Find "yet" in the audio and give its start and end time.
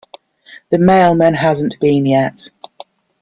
2.07-2.49